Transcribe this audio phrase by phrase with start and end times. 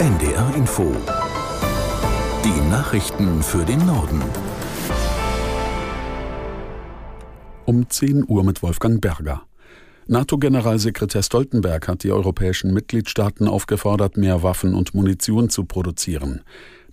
[0.00, 0.96] NDR Info.
[2.42, 4.22] Die Nachrichten für den Norden.
[7.66, 9.42] Um 10 Uhr mit Wolfgang Berger.
[10.06, 16.44] NATO-Generalsekretär Stoltenberg hat die europäischen Mitgliedstaaten aufgefordert, mehr Waffen und Munition zu produzieren.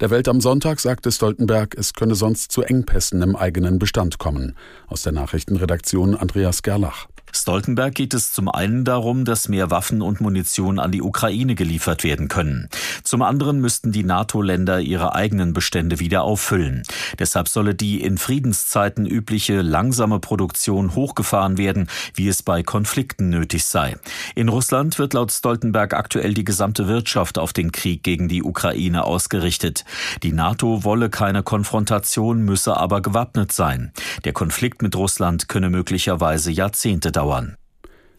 [0.01, 4.57] Der Welt am Sonntag sagte Stoltenberg, es könne sonst zu Engpässen im eigenen Bestand kommen.
[4.87, 7.07] Aus der Nachrichtenredaktion Andreas Gerlach.
[7.33, 12.03] Stoltenberg geht es zum einen darum, dass mehr Waffen und Munition an die Ukraine geliefert
[12.03, 12.69] werden können.
[13.03, 16.83] Zum anderen müssten die NATO-Länder ihre eigenen Bestände wieder auffüllen.
[17.19, 23.65] Deshalb solle die in Friedenszeiten übliche langsame Produktion hochgefahren werden, wie es bei Konflikten nötig
[23.65, 23.97] sei.
[24.35, 29.03] In Russland wird laut Stoltenberg aktuell die gesamte Wirtschaft auf den Krieg gegen die Ukraine
[29.03, 29.85] ausgerichtet.
[30.23, 33.91] Die NATO wolle keine Konfrontation, müsse aber gewappnet sein.
[34.23, 37.57] Der Konflikt mit Russland könne möglicherweise Jahrzehnte dauern.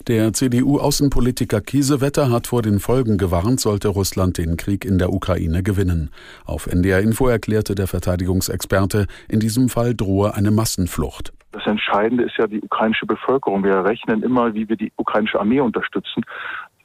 [0.09, 5.63] Der CDU-Außenpolitiker Kiesewetter hat vor den Folgen gewarnt, sollte Russland den Krieg in der Ukraine
[5.63, 6.11] gewinnen.
[6.45, 11.33] Auf NDR Info erklärte der Verteidigungsexperte, in diesem Fall drohe eine Massenflucht.
[11.53, 13.65] Das Entscheidende ist ja die ukrainische Bevölkerung.
[13.65, 16.25] Wir rechnen immer, wie wir die ukrainische Armee unterstützen.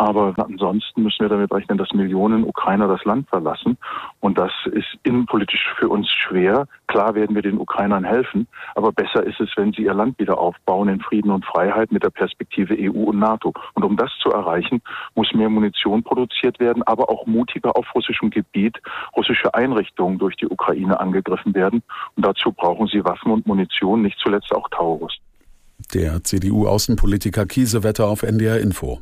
[0.04, 3.78] Aber ansonsten müssen wir damit rechnen, dass Millionen Ukrainer das Land verlassen.
[4.20, 6.68] Und das ist innenpolitisch für uns schwer.
[6.88, 10.38] Klar werden wir den Ukrainern helfen, aber besser ist es, wenn sie ihr Land wieder
[10.40, 13.54] aufbauen in Frieden und Freiheit mit der Perspektive EU und NATO.
[13.76, 14.82] Und um das zu erreichen,
[15.16, 18.78] muss mehr Munition produziert werden, aber auch mutiger auf russischem Gebiet
[19.16, 21.82] russische Einrichtungen durch die Ukraine angegriffen werden.
[22.18, 25.18] Und dazu brauchen sie Waffen und Munition, nicht zuletzt auch Taurus.
[25.94, 29.00] Der CDU-Außenpolitiker Kiesewetter auf NDR Info.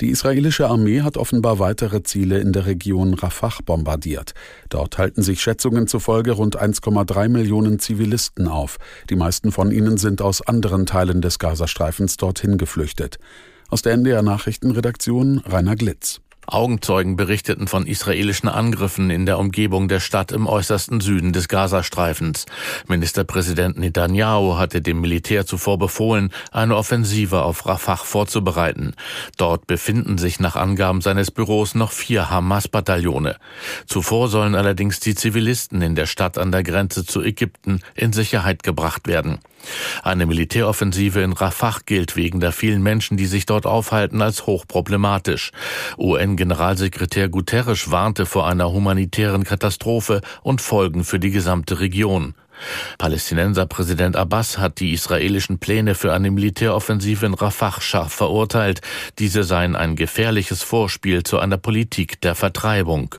[0.00, 4.32] Die israelische Armee hat offenbar weitere Ziele in der Region Rafah bombardiert.
[4.68, 8.78] Dort halten sich Schätzungen zufolge rund 1,3 Millionen Zivilisten auf.
[9.10, 13.18] Die meisten von ihnen sind aus anderen Teilen des Gazastreifens dorthin geflüchtet.
[13.70, 16.20] Aus der NDR Nachrichtenredaktion Rainer Glitz.
[16.48, 22.46] Augenzeugen berichteten von israelischen Angriffen in der Umgebung der Stadt im äußersten Süden des Gazastreifens.
[22.86, 28.94] Ministerpräsident Netanyahu hatte dem Militär zuvor befohlen, eine Offensive auf Rafah vorzubereiten.
[29.36, 33.36] Dort befinden sich nach Angaben seines Büros noch vier Hamas-Bataillone.
[33.86, 38.62] Zuvor sollen allerdings die Zivilisten in der Stadt an der Grenze zu Ägypten in Sicherheit
[38.62, 39.38] gebracht werden.
[40.02, 45.50] Eine Militäroffensive in Rafah gilt wegen der vielen Menschen, die sich dort aufhalten, als hochproblematisch.
[46.38, 52.34] UN-Generalsekretär Guterres warnte vor einer humanitären Katastrophe und Folgen für die gesamte Region.
[52.96, 58.82] Palästinenser Präsident Abbas hat die israelischen Pläne für eine Militäroffensive in Rafah scharf verurteilt.
[59.18, 63.16] Diese seien ein gefährliches Vorspiel zu einer Politik der Vertreibung.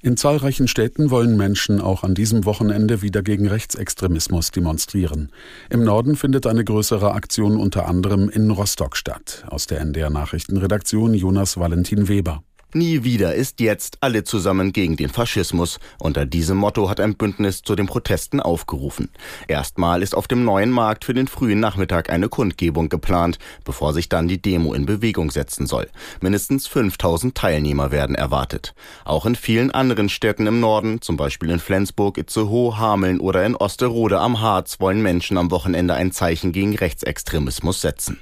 [0.00, 5.32] In zahlreichen Städten wollen Menschen auch an diesem Wochenende wieder gegen Rechtsextremismus demonstrieren.
[5.70, 9.44] Im Norden findet eine größere Aktion unter anderem in Rostock statt.
[9.48, 12.44] Aus der NDR Nachrichtenredaktion Jonas Valentin Weber.
[12.74, 15.78] Nie wieder ist jetzt alle zusammen gegen den Faschismus.
[15.98, 19.08] Unter diesem Motto hat ein Bündnis zu den Protesten aufgerufen.
[19.46, 24.10] Erstmal ist auf dem neuen Markt für den frühen Nachmittag eine Kundgebung geplant, bevor sich
[24.10, 25.88] dann die Demo in Bewegung setzen soll.
[26.20, 28.74] Mindestens 5000 Teilnehmer werden erwartet.
[29.06, 33.56] Auch in vielen anderen Städten im Norden, zum Beispiel in Flensburg, Itzehoe, Hameln oder in
[33.56, 38.20] Osterode am Harz, wollen Menschen am Wochenende ein Zeichen gegen Rechtsextremismus setzen.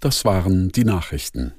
[0.00, 1.52] Das waren die Nachrichten.